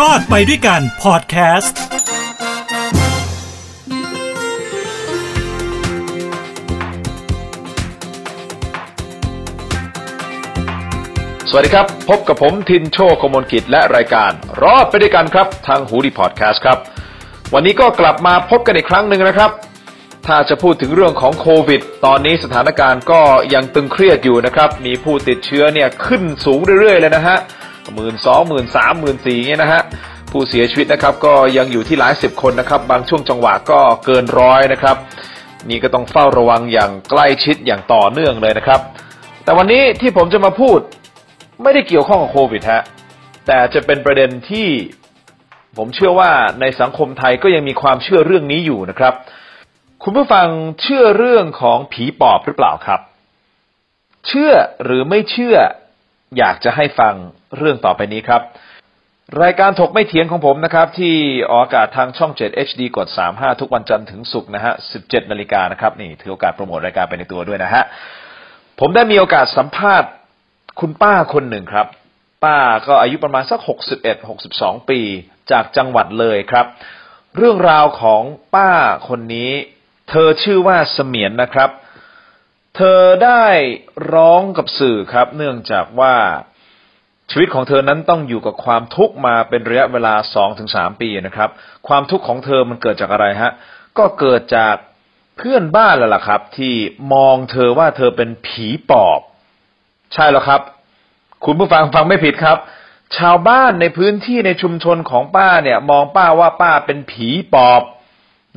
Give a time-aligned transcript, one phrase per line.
[0.10, 1.78] อดไปด้วยกันพอดแคสต์
[11.48, 14.30] สวัสดีครับ พบกับผมทินโชคมลกิจและรายการ
[14.62, 16.78] รอดไปด้วยกันครับ ทางหูดีพอดแคสต์ครับ
[17.54, 19.50] วันนี้ก็กลับมาพบกันอีกครั้งหนึ่งนะครับ
[20.26, 23.20] ถ้าจะพูดถึงเรื่องของโควิด ตอนนี้สถานการณ์ก็
[23.54, 27.38] ยังตึงเครียดอยู่นะครับ มีผู้ติดเชื้อเนี่ยขึ้นสูงเรื่อยๆเลยนะฮะ
[27.94, 29.82] หมื่นสองหมื่นสามหมื่นสี่เนี่ยนะฮะ
[30.30, 34.96] ผู้เสียชีวิตนะครับก็ยังอยู่ที่หลายสิบคนนะครับ บางช่วงจังหวะก็เกินร้อยนะครับ
[35.70, 38.80] นี่ก็ต้องเฝ้าระวังอย่างใกล้ชิดอย่างต่อเนื่องเลยนะครับ
[39.44, 40.80] แต่วันนี้ที่ผมจะมาพูด
[41.62, 42.82] ไม่ได้เกี่ยวข้องกับโควิดฮะ
[43.46, 44.68] แต่จะเป็นประเด็นที่
[45.76, 46.30] ผมเชื่อว่า
[46.60, 49.14] ในสังคมไทยก็ยังมีความเชื่อเรื่องนี้อยู่นะครับ
[50.02, 50.46] คุณผู้ฟัง
[50.82, 53.00] เชื่อเรื่องของผีปอบหรือเปล่าครับ
[54.26, 54.52] เชื่อ
[54.84, 55.56] หรือไม่เชื่อ
[56.38, 57.14] อยากจะให้ฟัง
[57.58, 58.42] เรื่องต่อไปนี้ครับ
[59.42, 61.14] รายการถกไม่เถียงของผมนะครับ ที่
[61.50, 67.84] ออกอากาศทางช่อง 7 HD กด 35 ทุกวันจันทร์ถึงศุกร์นะฮะ 17 นาฬิกานะครับนี่ถือโอกาสโปรโมทรายการไปในตัวด้วยนะฮะ
[68.80, 70.10] ผมได้มีโอกาสสัมภาษณ์
[70.80, 71.86] คุณป้าคนหนึ่งครับ
[72.44, 75.00] ป้าก็อายุประมาณสักหกสิบเอ็ดหกสิบสองปี
[75.50, 76.66] จากจังหวัดเลยครับ
[77.36, 78.22] เรื่องราวของ
[78.54, 78.70] ป้า
[79.08, 79.50] คนนี้
[80.10, 81.70] เธอชื่อว่าเสมียนนะครับ
[82.76, 83.44] เธอได้
[84.12, 86.14] ร้องกับสื่อครับ เนื่องจากว่า
[87.30, 91.50] ชีวิตของเธอนั้นต้องอยู่กับความทุกข์มาเป็นระยะเวลาสองถึงสามปีนะครับ
[91.88, 93.52] ความทุกข์ของเธอมันเกิดจากอะไรฮะ
[93.98, 94.74] ก็เกิดจาก
[95.38, 96.74] เพื่อนบ้านแล้วล่ะครับ ที่
[97.12, 99.20] มองเธอว่าเธอเป็นผีปอบ
[100.14, 100.60] ใช่แล้วครับ
[101.44, 102.58] คุณผู้ฟังฟังไม่ผิดครับ
[103.18, 107.82] ชาวบ้านในพื้นที่ในชุมชนของป้าเนี่ย มองป้าว่าป้าเป็นผีปอบ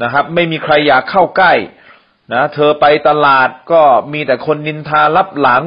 [0.03, 1.53] นะครับ ไม่มีใครอยากเข้าใกล้
[2.33, 3.81] นะเธอไปตลาดก็
[4.13, 5.63] มีแต่คนนินทารับหลัง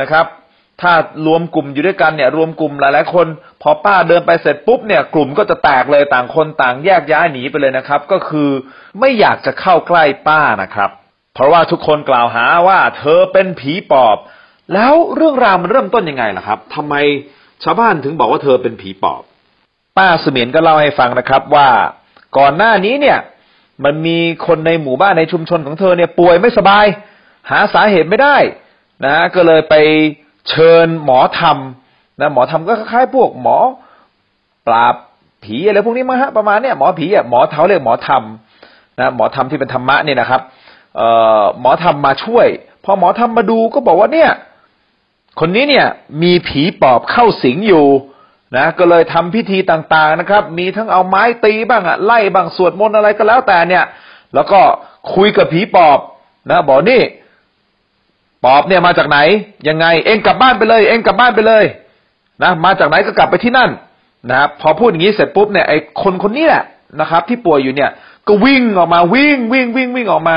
[0.00, 0.26] นะครับ
[0.80, 0.92] ถ้า
[1.26, 3.26] รวมกลุ่มอยู่ด้วยกันเนี่ย รวมกลุ่มหลายๆคน
[3.62, 8.50] พอป้าเดินไปเสร็จปุ๊บเนี่ย กลุ่มก็จะแตกเลยต่างคนต่างแยกย้ายหนีไปเลยนะครับ ก็คือ
[9.00, 10.90] ไม่อยากจะเข้าใกล้ป้านะครับ
[11.34, 14.16] เพราะว่าทุกคนกล่าวหาว่า เธอเป็นผีปอบ
[14.74, 16.94] แล้วเรื่องราวมันเริ่มต้นยังไงล่ะครับทำไม
[17.64, 19.22] ชาวบ้านถึงบอกว่าเธอเป็นผีปอบ
[19.96, 21.68] ป้าเสมียนก็เล่าให้ฟังนะครับว่า
[22.38, 23.18] ก่อนหน้านี้เนี่ย
[23.84, 26.86] มันมีคนในหมู่บ้านในชุมชนของเธอเนี่ยป่วยไม่สบาย
[27.50, 28.36] หาสาเหตุไม่ได้
[29.04, 29.74] นะก็เลยไป
[30.48, 31.58] เชิญหมอธรรม
[32.20, 33.56] นะหมอธรรมก็คล้ายๆพวกหมอ
[34.66, 34.94] ปราบ
[35.44, 38.22] ผีอะไรพวกนี้มาฮะประมาณเนี่ยหมอผีอะหมอเท้าเรียกหมอธรรม
[39.00, 40.40] นะหมอธรรมที่เป็นธรรมะเนี่ยนะครับ
[40.96, 41.08] เอ่
[41.40, 42.46] อหมอธรรมมาช่วย
[42.84, 44.30] พอหมอธรรมมาดูก็บอกว่าเนี่ย
[45.40, 45.86] คนนี้เนี่ย
[46.22, 47.86] มีผีปอบเข้าสิงอยู่
[48.56, 53.84] นะก็เลยทำพิธีต่างๆนะครับ มีทั้งเอาไม้ตีบ้างอะไล่บ้างสวดมนต์อะไรก็แล้วแต่เนี่ย
[54.34, 54.60] แล้วก็
[55.14, 55.98] คุยกับผีปอบ
[56.50, 57.02] นะบอกนี่
[58.46, 59.18] ปอบเนี่ยมาจากไหน
[59.68, 61.64] ยังไง เองกลับบ้านไปเลย เองกลับบ้านไปเลย
[62.42, 63.70] นะมาจากไหนก็กลับไปที่นั่น
[64.30, 66.64] นะครับพอพูดอย่างนี้เสร็จปุ๊บเนี่ยไอ้คนคนนี้แหละ
[67.00, 67.90] นะครับ ที่ป่วยอยู่เนี่ย
[68.28, 70.34] ก็วิ่งออกมาวิ่งวิ่งวิ่งวิ่งออกมา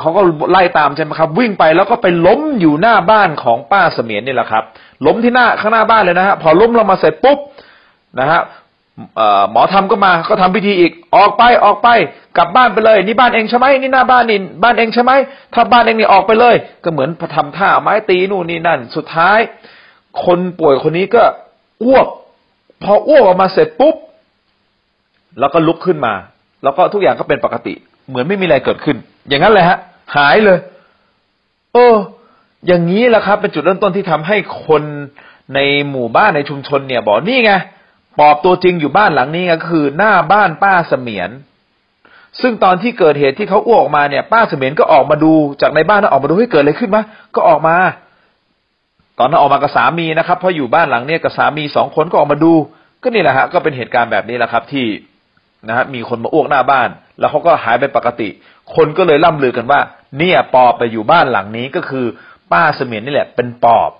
[0.00, 0.20] เขาก็
[0.50, 4.64] ไล่ตามใช่ไหมครับ วิ่งไปแล้วก็ไปล้มอยู่หน้าบ้านของป้าเสมียนนี่แหละครับ
[5.06, 7.38] ล้มที่หน้าข้างหน้าบ้านเลยนะฮะพอล้มลงมาเสร็จปุ๊บ
[8.20, 8.40] นะฮะ
[9.50, 11.88] หมอทำก็มาก็ทำพิธีอีก ออกไปออกไป
[12.36, 15.12] กลับบ้านไปเลย นี่บ้านเองใช่ไหมนี่หน้าบ้านนี่บ้านเองใช่ไหม
[15.54, 16.54] ถ้าบ้านเองนี่ออกไปเลย
[16.84, 19.38] ก็เหมือนทำท่าไม้ตีนู่นนี่นั่น สุดท้าย
[20.24, 21.22] คนป่วยคนนี้ก็
[21.84, 22.06] อ้วก
[22.82, 23.94] พออ้วกออกมาเสร็จปุ๊บ
[25.40, 26.14] แล้วก็ลุกขึ้นมา
[26.62, 27.74] แล้วก็ทุกอย่างก็เป็นปกติ
[28.08, 28.96] เหมือนไม่มีอะไรเกิดขึ้น
[29.28, 29.78] อย่างนั้นเลยฮะ
[30.16, 30.58] หายเลย
[31.74, 31.96] เออ
[32.66, 34.36] อย่างนี้แหละครับ เป็นจุดเริ่มต้นที่ทำให้
[34.66, 34.82] คน
[35.54, 35.58] ใน
[35.90, 37.52] หมู่บ้านในชุมชนเนี่ยบอกนี่ไง
[38.18, 41.30] ปอบตัวจริงอยู่บ้านหลังนี้ก็คือ หน้าบ้านป้าเสมียน
[42.40, 47.76] ซึ่งตอนที่เกิดเหตุที่เขาอ้วกออกมาเนี่ย ป้าเสมียนก็ออกมาดูจากในบ้านแล้วออกมาดูให้เกิดอะไรขึ้นมะก็ออกมา
[49.18, 52.52] ตอนนั้นออกมากับสามีนะครับเพราะอยู่บ้านหลังเนี้ยกับสามีสองคนก็ออกมาดู
[53.02, 54.86] ก็นี่แหละฮะก็เป็นเหตุการณ์แบบนี้แหละครับ ที่
[55.68, 58.28] นะฮะมีคนมาอ้วกหน้าบ้าน แล้วเขาก็หายไปปกติ
[58.74, 59.80] คนก็เลยล่ำลือกันว่า
[60.18, 62.06] เนี่ยปอบไปอยู่บ้านหลังนี้ก็คือ
[62.52, 63.90] ป้าเสมียนนี่แหละ เป็นปอบ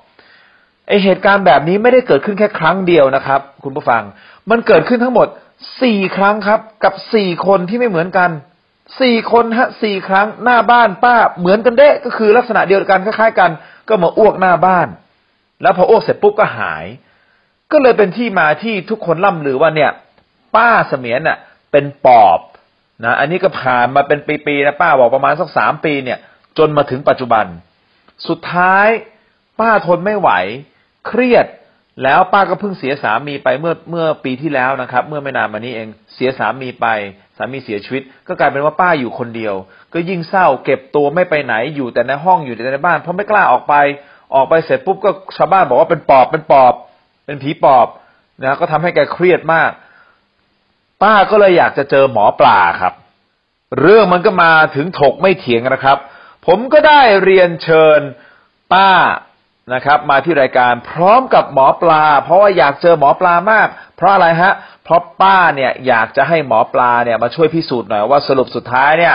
[0.89, 4.03] ไอเหตุการณ์แบบนี้ไม่ได้เกิดขึ้นแค่ครั้งเดียวนะครับ คุณผู้ฟัง
[4.51, 5.29] มันเกิดขึ้นทั้งหมด
[5.83, 8.31] สี่ครั้งครับ กับสี่คนที่ไม่เหมือนกัน
[9.01, 13.51] สี่คนฮะสี่ครั้งหน้าบ้านป้าเหมือนกันเด้ก็คือลักษณะเดียวกันคล้ายๆกัน
[13.89, 14.89] ก็มาอ้วกหน้าบ้าน
[15.63, 16.85] แล้วพออ้วกเสร็จปุ๊บก็หาย
[17.73, 19.91] ก็เลยเป็นที่มาที่ทุกคนล่ำลือว่าเนี่ย
[20.57, 21.39] ป้าเสมียนน่ะ
[21.73, 22.41] เป็นปอบ
[23.05, 26.19] นะอันนี้ก็ผ่านมาเป็นปีๆนะป้าบอกประมาณสักสามปีเนี่ย
[26.59, 27.45] จนมาถึงปัจจุบัน
[28.29, 28.89] สุดท้าย
[29.61, 30.31] ป้าทนไม่ไหว
[31.07, 31.47] เครียด
[32.03, 36.87] แล้วป้าก็เพิ่งเสียสามีไปเมื่อเมื่อปีที่แล้วนะครับ เมื่อไม่นานมานี้เองเสียสามีไป
[37.37, 39.55] สามีเสียชีวิต ก็กลายเป็นว่าป้าอยู่คนเดียว
[39.93, 43.75] ก็ยิ่งเศร้าเก็บตัวไม่ไปไหนอยู่แต่ในห้องอยู่แต่ในบ้านเพราะไม่กล้าออกไป
[44.35, 46.75] ออกไปเสร็จปุ๊บก็ชาวบ้านบอกว่าเป็นปอบเป็นปอบ
[47.27, 47.87] เป็นผีปอบ
[48.41, 49.71] นะก็ทำให้แกเครียดมาก
[51.03, 52.95] ป้าก็เลยอยากจะเจอหมอปลาครับ
[53.81, 55.99] เรื่องมันก็มาถึงถกไม่เถียงนะครับ
[56.47, 58.01] ผมก็ได้เรียนเชิญ
[58.73, 58.91] ป้า
[59.75, 64.53] นะครับ มาที่รายการพร้อมกับหมอปลา เพราะว่าอยากเจอหมอปลามาก เพราะอะไรฮะ
[64.85, 69.15] เพราะป้าเนี่ยอยากจะให้หมอปลาเนี่ยมาช่วยพิสูจน์หน่อยว่าสรุปสุดท้ายเนี่ย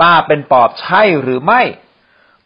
[0.00, 1.62] ป้าเป็นปอบใช่หรือไม่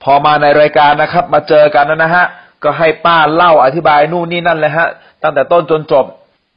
[0.02, 2.24] พอมาในรายการนะครับ มาเจอกันนะฮะ
[2.64, 4.88] ก็ให้ป้าเล่าอธิบายนู่นนี่นั่นเลยฮะ
[5.22, 6.04] ตั้งแต่ต้นจนจบ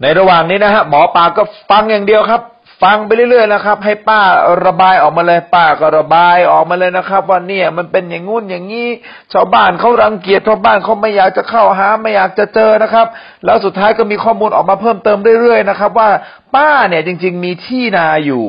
[0.02, 2.42] ในระหว่างนี้นะฮะหมอปลาก็ฟังอย่างเดียวครับ
[2.82, 4.22] ฟังไปเรื่อยๆนะครับ ให้ป้า
[4.66, 8.88] ระบายออกมาเลย ป้าก็ระบายออกมาเลยนะครับ ว่าเนี่ยมันเป็นอย่างงู้นอย่างนี้
[9.34, 13.08] ชาวบ้านเขารังเกียจชาวบ้านเขาไม่อยากจะเข้าหาไม่อยากจะเจอนะครับ
[13.46, 16.10] แล้วสุดท้ายก็มีข้อมูลออกมาเพิ่มเติมเรื่อยๆนะครับ ว่า
[16.56, 18.48] ป้าเนี่ยจริง ๆ มีที่นาอยู่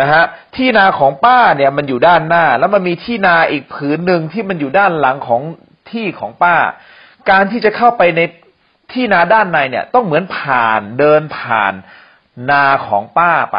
[0.00, 0.24] นะฮะ
[0.56, 5.42] ที่นาของป้าเนี่ยมันอยู่ด้านหน้า แล้วมันมีที่นาอีกผืนหนึ่งที่มันอยู่ด้านหลังของ
[5.90, 6.56] ที่ของป้า
[7.30, 8.20] การที่จะเข้าไปใน
[8.92, 11.72] ที่นาด้านในเนี่ยต้องเหมือนผ่านเดินผ่าน
[12.50, 13.58] นาของป้าไป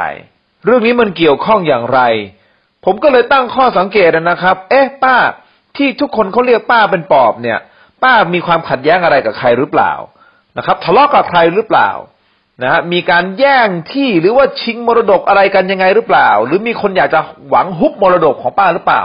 [0.65, 1.99] เรื่องนี้มันเกี่ยวข้องอย่างไร
[2.85, 5.17] ผมก็เลยตั้งข้อสังเกตนะครับ เอ๊ะ ป้า
[5.77, 7.59] ที่ทุกคนเขาเรียกป้าเป็นปอบเนี่ย
[8.03, 9.91] ป้ามีความขัดแย้งอะไรกับใครหรือเปล่า
[10.57, 11.89] นะครับ ทะเลาะกับใครหรือเปล่า
[12.61, 19.01] นะฮะมีการแย่งที่หรือว่าชิงมรดกอะไรกันยังไงหรือเปล่า หรือมีคนอยากจะหวังฮุบมรดกของป้าหรือเปล่า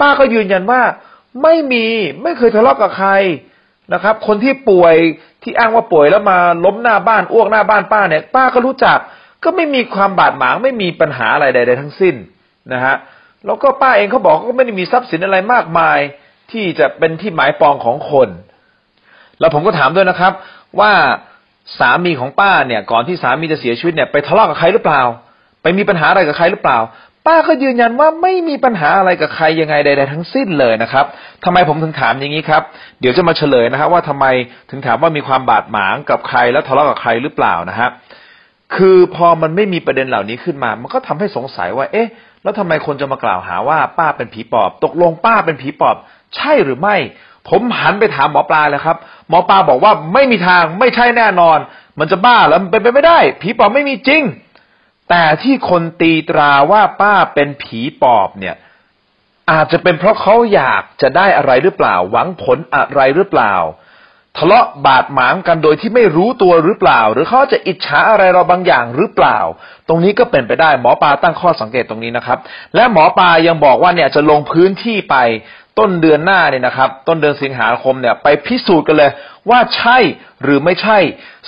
[0.00, 0.82] ป้าก็ยืนยันว่า
[1.42, 1.86] ไม่มี
[2.22, 3.10] ไม่เคยทะเลาะกับใคร
[3.92, 4.94] นะครับ คนที่ป่วย
[5.42, 8.98] ที่อ้างว่าป่วยแล้วมาล้มหน้าบ้านอ้วกหน้าบ้านป้าเนี่ยป้าก็รู้จัก
[9.44, 12.14] ก็ไม่มีความบาดหมางไม่มีปัญหาอะไรใด ๆ ทั้งสิ้น
[12.72, 12.94] นะฮะ
[13.46, 15.98] แล้วก็ป้าเองเขาบอกก็ไม่ได้มีทรัพย์สินอะไรมากมาย
[16.50, 18.28] ที่จะเป็นที่หมายปองของคน
[19.40, 20.32] แล้วผมก็ถามด้วยนะครับ
[20.80, 20.92] ว่า
[21.78, 25.02] สามีของป้าเนี่ย ก่อนที่สามีจะเสียชีวิตเนี่ยไปทะเลาะกับใครหรือเปล่า
[25.62, 26.78] ไปมีปัญหาอะไรกับใครหรือเปล่า
[27.26, 31.04] ป้าก็ยืนยันว่าไม่มีปัญหาอะไรกับใครยังไงใด ๆ ทั้งสิ้นเลยนะครับ
[31.44, 32.62] ทำไมผมถึงถามอย่างนี้ครับ
[33.00, 34.26] เดี๋ยวจะมาเฉลยนะครับ ว่าทำไม
[34.70, 37.90] ถึงถามว่ามีความบาดหมางกับใครแล้วทะเลาะกับใครหรือเปล่านะครับ
[38.76, 42.08] คือพอมันไม่มีประเด็นเหล่านี้ขึ้นมา มันก็ทำให้สงสัยว่า เอ๊ะ
[42.42, 45.96] แล้วทำไมคนจะมากล่าวหาว่าป้าเป็นผีปอบ ตกลงป้าเป็นผีปอบ
[46.36, 46.96] ใช่หรือไม่
[47.48, 48.96] ผมหันไปถามหมอปลาเลยครับ
[49.28, 51.58] หมอปลาบอกว่าไม่มีทางไม่ใช่แน่นอน
[51.98, 54.22] มันจะบ้าแล้วมันเป็นไปไม่ได้ ผีปอบไม่มีจริง
[55.10, 58.56] แต่ที่คนตีตราว่าป้าเป็นผีปอบเนี่ย
[59.50, 63.54] อาจจะเป็นเพราะเขาอยากจะได้อะไรหรือเปล่า หวังผลอะไรหรือเปล่า
[64.38, 69.38] ทะเลาะบาดหมางกันโดยที่ไม่รู้ตัวหรือเปล่า หรือเขาจะอิจฉาอะไรเราบางอย่างหรือเปล่า
[69.88, 72.38] ตรงนี้ก็เป็นไปได้หมอปลาตั้งข้อสังเกตตรงนี้นะครับ
[72.74, 75.16] และหมอปลายังบอกว่าเนี่ยจะลงพื้นที่ไป
[75.78, 79.10] ต้นเดือนหน้าเนี่ยนะครับ ต้นเดือนสิงหาคมเนี่ยไปพิสูจน์กันเลย
[79.50, 79.98] ว่าใช่
[80.42, 80.98] หรือไม่ใช่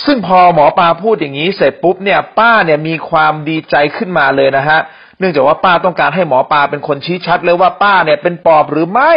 [0.04, 4.80] ซึ่งพอหมอปลาพูดอย่างนี้เสร็จปุ๊บเนี่ย ป้าเนี่ยมีความดีใจขึ้นมาเลยนะฮะ
[5.18, 9.12] เนื่องจากว่าป้าต้องการให้หมอปลาเป็นคนชี้ชัดเลยว่าป้าเนี่ยเป็นปอบหรือไม่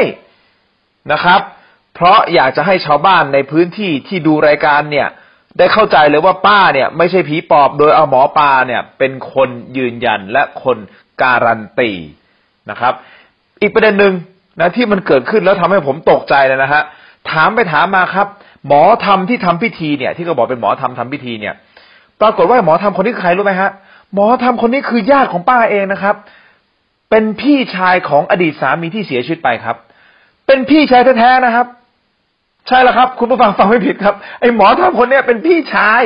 [1.12, 1.42] นะครับ
[1.96, 5.08] เพราะอยากจะให้ชาวบ้านในพื้นที่ที่ดูรายการเนี่ย
[5.58, 10.78] ได้เข้าใจเลยว่าป้าเนี่ยไม่ใช่ผีปอบโดยเอาหมอปลาเนี่ย เป็นคนยืนยันและคน
[11.22, 11.92] การันตี
[12.70, 12.94] นะครับ
[13.62, 14.14] อีกประเด็นหนึ่ง
[14.60, 16.84] นะที่มันเกิดขึ้นแล้วทำให้ผมตกใจเลยนะฮะ
[17.32, 18.28] ถามไปถามมาครับ
[18.68, 21.54] หมอทำที่ทำพิธีเนี่ย ที่เขาบอกเป็นหมอทำทำพิธีเนี่ย
[22.22, 23.70] ปรากฏว่าหมอทำคนนี้คือใครรู้ไหมฮะ
[24.16, 26.16] หมอทำคนนี้คือญาติของป้าเองนะครับ
[27.10, 29.76] เป็นพี่ชายของอดีตสามีที่เสียชีวิตไปครับ
[30.48, 31.68] เป็นพี่ชายแท้ๆนะครับ
[32.68, 36.04] ใช่แล้วครับ คุณผู้ฟังฟังไม่ผิดครับไอ้หมอทำคนเนี้ยเป็นพี่ชาย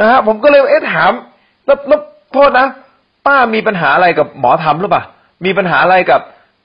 [0.00, 1.12] นะฮะผมก็เลยเอ๊ะถาม
[1.66, 2.00] แล้วแล้ว
[2.32, 2.66] โทษนะ
[3.26, 5.02] ป้ามีปัญหาอะไรกับหมอทำหรือเปล่า
[5.44, 6.20] มีปัญหาอะไรกับ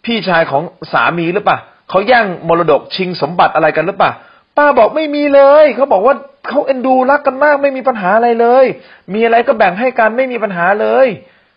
[0.06, 0.64] พี่ชายของ
[0.94, 1.58] สามีหรือเปล่า
[1.90, 4.12] เขาแย่งมรดกชิงสมบัติอะไรกันหรือเปล่า
[4.58, 6.16] ป้าบอกไม่มีเลยเขาบอกว่า
[6.48, 8.66] เขาเอ็นดูรักกันมากไม่มีปัญหาอะไรเลย
[9.14, 11.08] มีอะไรก็แบ่งให้กันไม่มีปัญหาเลย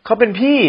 [0.04, 0.60] เขาเป็นพี่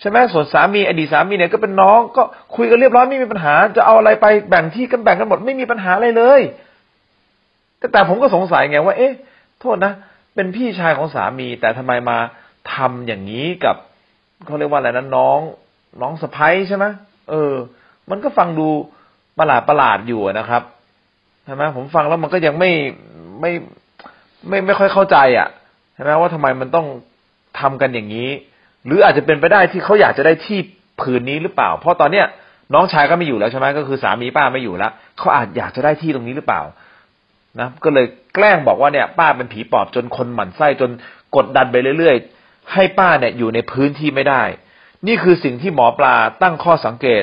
[0.00, 2.22] ใช่ไหมส่วนสามีอดีตสามีเนี่ยก็เป็นน้องก็
[2.56, 6.40] คุยกันเรียบร้อยไม่มีปัญหา จะเอาอะไรไปแบ่งที่กันแบ่งกันหมดไม่มีปัญหาอะไรเลย
[7.78, 9.12] แต่แต่ผมก็สงสัยไงว่า เอ๊ะ
[9.60, 9.92] โทษนะ
[10.34, 12.18] เป็นพี่ชายของสามี แต่ทำไมมา
[12.74, 13.76] ทำอย่างนี้กับ
[14.46, 15.38] เขาเรียกว่าอะไรนะน้อง
[16.00, 16.84] น้องสะพ้ยใช่ไหม
[17.30, 17.52] เออ
[18.10, 18.68] มันก็ฟังดู
[19.38, 20.62] ประหลาดประหลาดอยู่นะครับ
[21.44, 22.70] ใช่ไหมผมฟังแล้วมันก็ยังไม่
[23.40, 23.52] ไม่
[24.48, 25.48] ไม่ไม่ค่อยเข้าใจอะ
[25.94, 26.86] ใช่ไหมว่าทำไมมันต้อง
[27.60, 28.30] ทำกันอย่างนี้
[28.86, 30.58] หรืออาจจะเป็นไปได้ที่เขาอยากจะได้ที่
[31.00, 32.26] ผืนนี้หรือเปล่า เพราะตอนเนี้ย
[32.74, 36.62] น้องชายก็ไม่อยู่แล้วใช่ไหมก็คือสามีป้าไม่อยู่แล้วเขาอาจอยากจะได้ที่ตรงนี้หรือเปล่า
[37.60, 40.90] นะก็เลยแกล้งบอกว่าเนี่ยป้าเป็นผีปอบจนคนหมั่นไส้จน
[41.36, 44.42] กดดันไปเรื่อยๆ ให้ป้าเนี่ยอยู่ในพื้นที่ไม่ได้
[45.06, 47.22] นี่คือสิ่งที่หมอปลาตั้งข้อสังเกต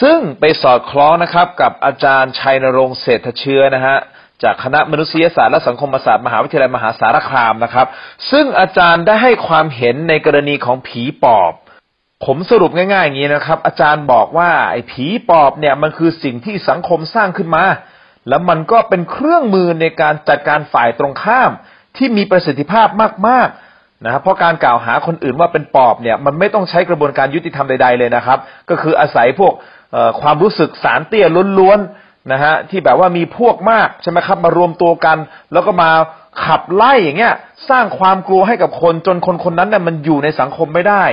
[0.00, 3.96] ซึ่งไปสอดคล้องนะครับกับอาจารย์ชัยนรงค์เศรษฐเชื้อนะฮะ
[4.42, 7.86] จากคณะมนุษยศาสตร์และสังคมศาสตร์มหาวิทยาลัยมหาสารคามนะครับ
[8.30, 11.52] ซึ่งอาจารย์ได้ให้ความเห็นในกรณีของผีปอบ
[12.24, 17.64] ผมสรุปง่ายๆอย่างนี้นะครับ อาจารย์บอกว่าไอ้ผีปอบเนี่ยมันคือสิ่งที่สังคมสร้างขึ้นมา
[18.28, 21.50] แล้วมันก็เป็นเครื่องมือในการจัดการฝ่ายตรงข้าม
[21.96, 22.88] ที่มีประสิทธิภาพ
[23.28, 23.61] มากๆ
[24.04, 28.38] นะครับเพราะการกล่าวหาคนอื่นว่าเป็นปอบเนี่ยมันไม่ต้องใช้กระบวนการยุติธรรมใดๆเลยนะครับ
[28.70, 29.52] ก็คืออาศัยพวก
[30.20, 31.26] ความรู้สึกสารเตี้ย
[31.58, 35.18] ล้วนๆนะฮะที่แบบว่ามีพวกมากใช่ไหมครับมารวมตัวกัน
[35.52, 35.90] แล้วก็มา
[36.44, 37.34] ขับไล่อย่างเงี้ย
[37.70, 41.04] สร้างความกลัวให้กับคนจนคนคนนั้นเนี่ยมันอยู่ในสังคมไม่ได้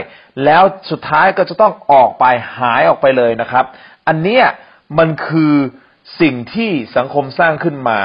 [0.46, 2.26] แล้วสุดท้ายก็จะต้องออกไป
[2.58, 3.66] หายออกไปเลยนะครับ
[4.08, 4.46] อันเนี้ย
[4.98, 5.54] มันคือ
[6.22, 8.00] สิ่งที่สังคมสร้างขึ้นมา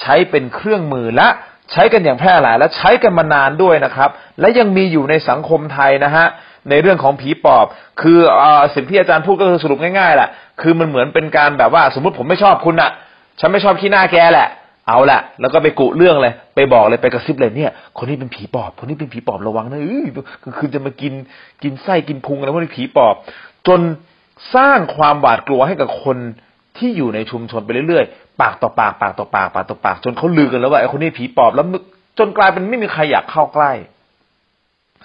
[0.00, 1.28] ใช้เป็นเครื่องมือและ
[1.72, 4.10] ใช้กันอย่างแพร่หลายและใช้กันมานานด้วยนะครับ
[4.40, 6.26] และยังมีอยู่ในสังคมไทยนะฮะ
[6.70, 7.66] ในเรื่องของผีปอบ
[8.00, 8.44] คืออ
[8.74, 10.28] สิ่งที่อาจารย์พูดก็คือสรุปง่ายๆแหละ
[10.60, 12.90] คือมันเหมือนเป็นการแบบว่า สมมติผมไม่ชอบคุณอะ
[13.40, 14.48] ฉันไม่ชอบขี้หน้าแกแหละ
[14.88, 20.06] เอาละแล้วก็ไปกุเรื่องเลย ไปบอกเลยไปกระซิบเลยเนี่ย คนนี้เป็นผีปอบ คนนี้เป็นผีปอบระวังนะเออ
[20.58, 21.12] คืนจะมากิน
[21.62, 23.14] กินไส้กินพุงอะไรพวกนี้ผีปอบ
[23.66, 23.80] จน
[24.54, 26.16] สร้างความหวาดกลัวให้กับคน
[26.78, 31.66] ที่อยู่ในชุมชนไปเรื่อยๆ ปากต่อปากปากต่อปากปากต่อปาก จนเขาลือกันแล้วว่าไอ้คนนี้ผีปอบแล้ว
[32.18, 33.72] จนกลายเป็นไม่มีใครอยากเข้าใกล้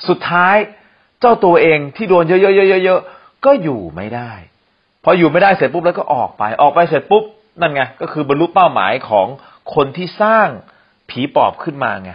[0.07, 0.55] สุดท้าย
[1.19, 4.31] เจ้าตัวเองที่โดนเยอะๆๆๆก็อยู่ไม่ได้
[5.03, 7.23] พออยู่ไม่ได้เสร็จปุ๊บแล้วก็ออกไป ออกไปเสร็จปุ๊บ
[7.61, 9.27] นั่นไงก็คือบรรลุเป้าหมายของ
[9.75, 10.47] คนที่สร้าง
[11.09, 12.11] ผีปอบขึ้นมาไง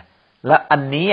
[0.47, 1.09] และอันนี้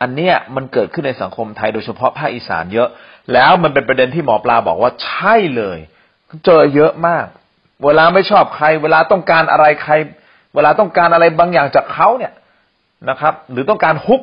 [0.00, 2.88] อันเนี้ยมันเกิดขึ้นในสังคมไทยโดยเฉพาะภาคอีสานเยอะ
[3.32, 5.78] แล้วมันเป็นประเด็นที่หมอปลาบอกว่าใช่เลย
[6.44, 7.26] เจอเยอะมาก
[7.84, 9.92] เวลาไม่ชอบใคร เวลาต้องการอะไรใคร
[10.54, 12.32] เวลาต้องการอะไรบางอย่างจากเขาเนี่ย
[13.10, 14.20] นะครับ หรือต้องการฮุบ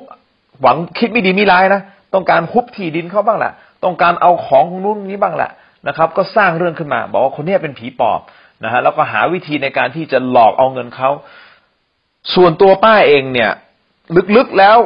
[0.62, 1.82] หวังคิดไม่ดีไม่ร้ายนะ
[2.14, 3.52] ต้องการฮุบที่ดินเขาบ้างแหละ
[3.84, 5.52] ต้องการเอาของนู้นนี้บ้างแหละ
[5.88, 8.20] นะครับ ก็สร้างเรื่องขึ้นมา บอกว่าคนนี้เป็นผีปอบ
[8.64, 11.10] นะฮะแล้วก็หาวิธีในการที่จะหลอกเอาเงินเขา
[12.36, 13.52] ส่วนตัวป้าเองเนี่ย
[14.36, 14.78] ลึกๆแล้ว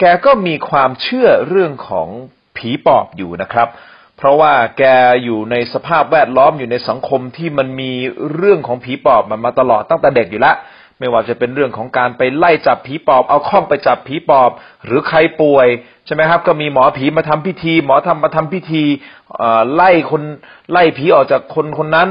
[0.00, 2.08] แกก็มีความเชื่อเรื่องของ
[2.56, 3.68] ผีปอบอยู่นะครับ
[4.16, 4.84] เพราะว่าแก
[5.24, 7.92] อยู่ในสภาพแวดล้อมอยู่ในสังคมที่มันมี
[8.34, 10.56] เรื่องของผีปอบมันมาตลอดตั้งแต่เด็กอยู่ล้ว
[10.98, 14.50] ไม่ว่าจะเป็นเรื่องของการไปไล่จับผีปอบ เอาข้องไปจับผีปอบ
[14.84, 15.66] หรือใครป่วย
[16.06, 18.82] ใช่ไหมครับ ก็มีหมอผีมาทำพิธี หมอทำมาทำพิธี
[19.74, 20.22] ไล่คน
[20.72, 22.08] ไล่ผีออกจากคนคนนั้น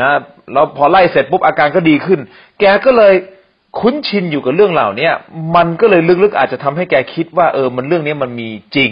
[0.00, 0.18] นะ
[0.52, 2.20] แล้วพอไล่เสร็จปุ๊บอาการก็ดีขึ้น
[2.60, 3.14] แกก็เลย
[3.78, 5.10] คุ้นชินอยู่กับเรื่องเหล่านี้
[5.56, 8.90] มันก็เลยลึกๆอาจจะทำให้แกคิดว่าเออมันเรื่องนี้มันมีจริง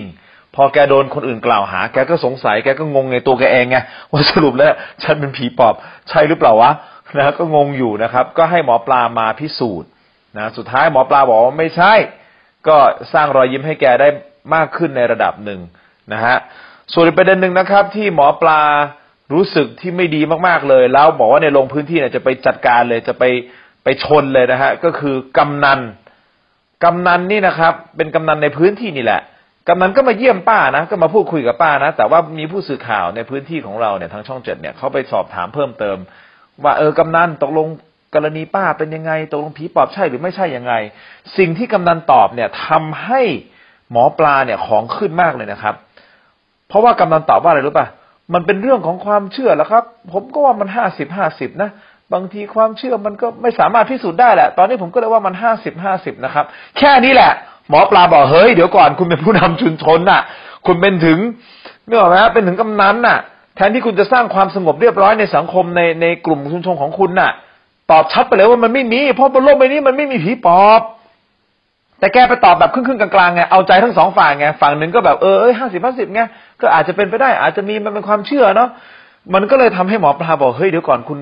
[0.54, 3.76] พอแกโดนคนอื่นกล่าวหา แกก็สงสัยแกก็งงในตัวแกเองไง
[4.12, 5.74] ว่าสรุปแล้วฉันเป็นผีปอบ
[6.08, 6.70] ใช่หรือเปล่าวะ
[7.16, 9.88] นะก็งงอยู่นะครับ ก็ให้หมอปลามาพิสูจน์
[10.36, 11.92] นะสุดท้ายหมอปลาบอกว่าไม่ใช่
[12.68, 12.76] ก็
[13.12, 14.08] สร้างรอยยิ้มให้แกได้
[14.54, 15.60] มากขึ้นในระดับหนึ่ง
[16.12, 16.36] นะฮะ
[16.92, 18.60] ส่วนประเด็นหนึ่งนะครับ ที่หมอปลา
[19.32, 23.24] รู้สึกที่ไม่ดีมากๆเลย แล้วบอกว่าในลงพื้นที่เนี่ยจะไปจัดการเลยจะไป
[23.84, 25.80] ไปชนเลยนะฮะก็คือกำนัน
[26.84, 29.22] กำนันนี่นะครับ เป็นกำนันในพื้นที่นี่แหละ
[29.68, 35.96] กำนันก็มาเยี่ยมป้านะ ก็มาพูดคุยกับป้านะ แต่ว่ามีผู้สื่อข่าวในพื้นที่ของเราเนี่ยทางช่องเจ็ดเนี่ยเขาไปสอบถามเพิ่มเติม
[36.62, 37.68] ว่าเออกำนันตกลง
[38.14, 40.72] กรณีป้าเป็นยังไงตกลงผีปอบใช่หรือไม่ใช่ยังไง
[41.38, 43.22] สิ่งที่กำนันตอบเนี่ยทำให้
[43.90, 45.74] หมอปลาเนี่ยของขึ้นมากเลยนะครับ
[46.68, 47.86] เพราะว่ากำนันตอบว่าอะไรรู้ป่ะ
[48.34, 51.70] มันเป็นเรื่องของความเชื่อแล้วครับ ผมก็ว่ามันห้าสิบห้าสิบนะ
[52.12, 56.44] บางทีความเชื่อมันก็ไม่สามารถพิสูจน์ได้แหละ ตอนนี้ผมก็เลยว่ามันห้าสิบห้าสิบนะครับ
[56.78, 57.32] แค่นี้แหละ
[57.68, 60.20] หมอปลาบอกเฮ้ยเดี๋ยวก่อนคุณเป็นผู้นำชุมชนน่ะ
[60.66, 61.18] คุณเป็นถึง
[61.86, 63.18] เนื่อไหมเป็นถึงกำนันน่ะ
[63.56, 67.30] แทนที่คุณจะสร้างความสงบเรียบร้อยในสังคมในในกลุ่มชุมชนของคุณน่ะ
[67.90, 70.80] ตอบชัดไปเลยว่ามันไม่มี เพราะบนโลกใบนี้มันไม่มีผีปอบ
[71.98, 76.20] แต่แกไปตอบแบบครึ่งๆกลางๆไงเอาใจทั้งสองฝ่ายไงฝั่งหนึ่งก็แบบเออห้าสิบห้าสิบไง
[76.60, 78.68] ก็อาจจะเป็นไปได้ อาจจะมีมันเป็นความเชื่อเนาะ
[79.34, 81.18] มันก็เลยทำให้หมอปลาบอกเฮ้ยเดี๋ยวก่อนคุณ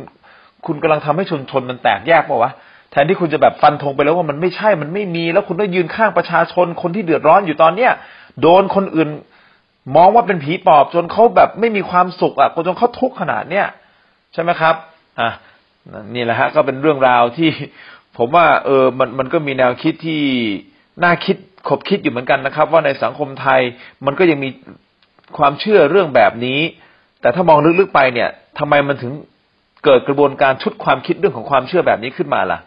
[0.67, 2.51] คุณกำลังทำให้ชุมชนมันแตกแยกป่าวะ
[2.93, 7.93] แทนที่คุณจะแบบฟันธงไปแล้วว่ามันไม่ใช่มันไม่มี แล้วคุณต้องยืนข้างประชาชนคนที่เดือดร้อนอยู่ตอนเนี้ย
[8.41, 9.09] โดนคนอื่น
[9.97, 13.67] มองว่าเป็นผีปอบจนเขาแบบไม่มีความสุขอะจนเขาทุกข์ขนาดเนี้ย
[14.33, 14.75] ใช่ไหมครับ
[15.21, 15.31] อะ
[16.15, 17.51] นี่แหละฮะ ก็เป็นเรื่องราวที่
[18.17, 20.23] ผมว่า เออมันมันก็มีแนวคิดที่
[21.03, 21.37] น่าคิด
[21.69, 23.61] คบคิดอยู่เหมือนกันนะครับ ว่าในสังคมไทย
[24.07, 24.51] มันก็ยังมี
[25.39, 26.61] ความเชื่อเรื่องแบบนี้
[27.21, 29.13] แต่ถ้ามองลึกๆไปเนี่ยทำไมมันถึง
[29.85, 32.59] เกิดกระบวนการชุดความคิดเรื่องของความเชื่อแบบนี้ขึ้นมาล่ะ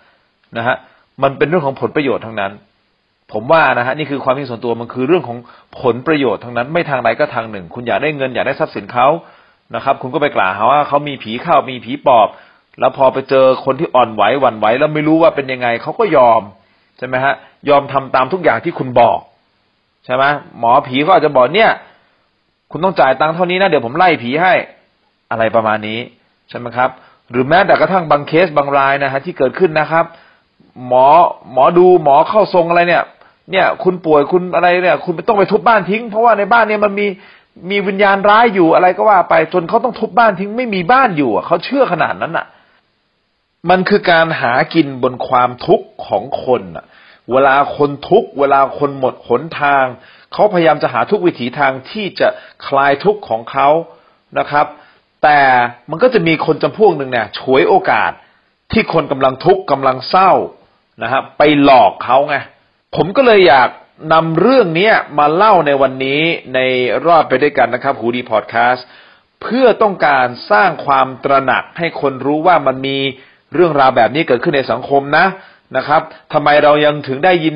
[0.57, 0.75] นะฮะ
[1.23, 2.51] มันเป็นเรื่องของผลประโยชน์ทั้งนั้น
[3.33, 5.37] ผมว่านะฮะนี่คือความคิดส่วนตัวมันคือเรื่องของ
[5.81, 9.07] ผลประโยชน์ทั้งนั้น ไม่ทางใดก็ทางหนึ่ง คุณอยากได้เงินอยากได้ทรัพย์สินเขา
[9.75, 12.27] นะครับ คุณก็ไปกล่าวหาว่าเขามีผีเข้ามีผีปอบ
[12.79, 16.41] แล้วพอไปเจอคนที่อ่อนไหวหวั่นไหวแล้วไม่รู้ว่าเป็นยังไงเขาก็ยอม
[16.97, 17.33] ใช่ไหมฮะ
[17.69, 19.19] ยอมทำตามทุกอย่างที่คุณบอก
[20.05, 20.23] ใช่ไหม
[20.59, 21.71] หมอผีเขาอาจจะบอกเนี่ย
[22.71, 24.53] คุณต้องจ่ายตังค์เท่านี้นะเดี๋ยวผมไล่ผีให้
[25.31, 25.99] อะไรประมาณนี้
[26.49, 26.89] ใช่ไหมครับ
[27.31, 30.05] หรือแม้แต่กระทั่งบางเคสบางรายนะฮะที่เกิดขึ้นนะครับ
[30.87, 31.07] หมอ
[31.51, 33.03] หมอดูหมอเข้าทรงอะไรเนี่ย
[33.51, 37.07] เนี่ย คุณป่วยคุณอะไรเนี่ย คุณต้องไปทุบบ้านทิ้ง เพราะว่าในบ้านเนี่ยมันมี
[37.69, 42.45] มีวิญญาณร้ายอยู่อะไรก็ว่าไปจนเขาต้องทุบบ้านทิ้งไม่มีบ้านอยู่เขาเชื่อขนาดนั้นอะ
[43.69, 46.85] มันคือการหากินบนความทุกข์ของคนอะ
[47.31, 49.85] เวลาคนทุกข์เวลาคนหมดหนทาง
[50.33, 52.27] เขาพยายามจะหาทุกวิถีทางที่จะ
[52.67, 53.67] คลายทุกข์ของเขา
[54.39, 54.65] นะครับ
[55.23, 55.39] แต่
[55.89, 58.11] มันก็จะมีคนจำพวกหนึ่งเนี่ยฉวยโอกาส
[58.71, 60.31] ที่คนกำลังทุกข์กำลังเศร้า
[61.01, 62.35] นะฮะไปหลอกเขาไง
[62.95, 63.69] ผมก็เลยอยาก
[64.13, 66.21] นำเรื่องนี้มาเล่าในวันนี้
[66.55, 66.59] ใน
[67.05, 68.85] รอบไปด้วยกันนะครับหูดีพอดแคสต์
[69.41, 72.97] เพื่อต้องการสร้างความตระหนักให้คนรู้ว่ามันมี
[73.53, 75.25] เรื่องราวแบบนี้เกิดขึ้นในสังคมนะ
[75.77, 76.01] นะครับ
[76.33, 77.55] ทำไมเรายังถึงได้ยิน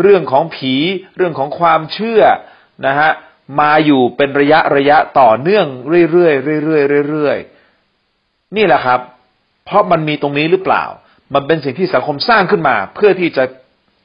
[0.00, 0.74] เรื่องของผี
[1.16, 2.22] เรื่องของความเชื่อ
[2.86, 3.10] นะฮะ
[3.60, 5.66] มาอยู่เป็นระยะระยะต่อเนื่อง
[6.12, 9.00] เรื่อยๆเรื่อยๆเรื่อยๆนี่แหละครับ
[9.64, 10.84] เพราะมันมีตรงนี้หรือเปล่า
[11.34, 13.44] มันเป็นสิ่งที่สังคมสร้างขึ้นมา เพื่อที่จะ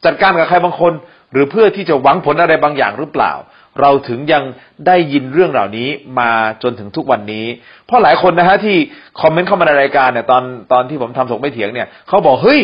[0.05, 0.93] จัดการกับใครบางคน
[1.31, 3.33] หรือเพื่อที่จะหวังผลอะไรบางอย่างหรือเปล่า
[3.81, 4.43] เราถึงยัง
[4.87, 6.31] ได้ยินเรื่องเหล่านี้มา
[6.63, 7.45] จนถึงทุกวันนี้
[7.85, 8.77] เพราะหลายคนนะฮะที่
[9.19, 12.59] คอมเมนต์เข้ามาในรายการเนี่ยตอนตอนที่ผมทำถกไม่เถียงเนี่ยเขาบอกเฮ้ย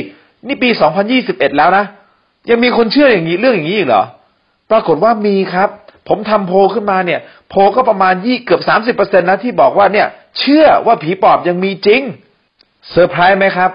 [0.47, 0.69] นี่ปี
[1.13, 1.85] 2021 แล้วนะ
[2.49, 4.03] ยังมีคนเชื่ออย่างนี้เรื่องอย่างนี้อีกเหรอ
[4.71, 5.69] ปรากฏว่ามีครับ
[6.09, 7.19] ผมทำโพขึ้นมาเนี่ย
[7.49, 10.07] โพก็ประมาณยี่เกือบสามสิบเปอร์เซ็นนะที่บอกว่าเนี่ย
[10.39, 12.01] เชื่อว่าผีปอบยังมีจริง
[12.91, 13.71] เซอร์ไพรส์ไหมครับ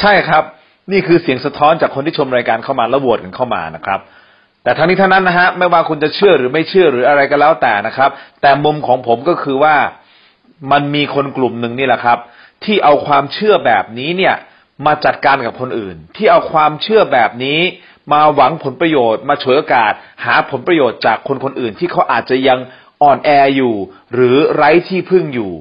[0.00, 0.44] ใช่ครับ
[0.92, 4.00] นี่คือเสียงสะท้อนจากคนที่ชมรายการเข้ามาแล้วโหวตกันเข้ามานะครับ
[4.62, 8.10] แต่ทั้งนี้ทั้งนั้นนะฮะไม่ว่าคุณจะเชื่อหรือไม่เชื่อหรืออะไรก็แล้วแต่นะครับ
[8.42, 9.76] แต่มุมของผมก็คือว่า
[10.72, 12.18] มันมีคนกลุ่มหนึ่งนี่แหละครับ
[12.64, 14.34] ที่เอาความเชื่อแบบนี้เนี่ย
[14.86, 17.60] มาจัดการกับคนอื่น ที่เอาความเชื่อแบบนี้
[18.12, 19.92] มาหวังผลประโยชน์มาฉวยโอกาส
[20.24, 22.58] หาผลประโยชน์จากคนคนอื่นที่เขาอาจจะยัง
[23.02, 23.74] อ่อนแออยู่
[24.14, 25.52] หรือไร้ที่พึ่งอยู่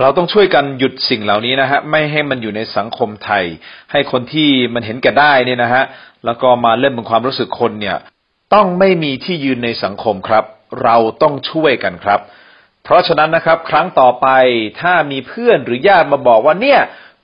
[0.00, 3.44] เราต้องช่วยกันหยุดสิ่งเหล่านี้นะฮะไม่ให้มันอยู่ในสังคมไทย
[3.92, 5.84] ให้คนที่มันเห็นแก่ได้เนี่ยนะฮะ
[6.24, 7.96] แล้วก็มาเล่นบนความรู้สึกคนเนี่ย
[8.54, 10.44] ต้องไม่มีที่ยืนในสังคมครับ
[10.82, 12.20] เราต้องช่วยกันครับ
[12.84, 14.26] เพราะฉะนั้นนะครับ ครั้งต่อไป
[14.80, 16.80] ถ้ามีเพื่อนหรือญาติมาบอกว่าเนี่ย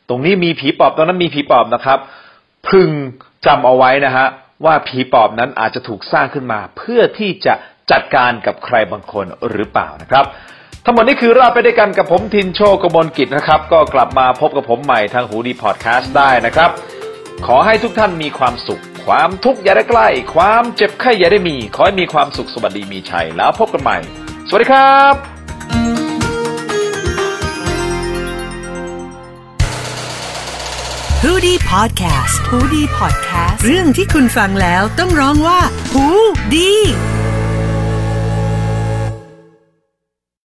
[0.09, 1.99] ตรงนี้มีผีปอบตรงนั้นมีผีปอบนะครับ
[2.69, 2.91] พึง
[3.47, 4.27] จำเอาไว้นะฮะ
[4.65, 7.55] ว่าผีปอบนั้นอาจจะถูกสร้างขึ้นมา เพื่อที่จะ
[7.91, 10.25] จัดการกับใครบางคนหรือเปล่านะครับ
[10.85, 16.71] ทั้งหมดนี้คือเราไปด้วยกันกับผมทินโชกมลกิจนะครับ ก็กลับมาพบกับผมใหม่ทางหูดีพอดแคสต์ได้นะครับ
[17.47, 23.99] ขอให้ทุกท่านมีความสุข ความทุกข์อย่าได้ใกล้ ความเจ็บไข้อย่าได้มี ขอให้มีความสุขสวัสดีมีชัยแล้วพบกันใหม่
[24.49, 25.15] สวัสดีครับ
[31.25, 35.61] h o ดี้พอดแคสต์ฮูดี้พอดแคสต์เรื่องที่คุณฟังแล้วต้องร้องว่า
[35.93, 36.07] หู
[36.55, 36.73] ดี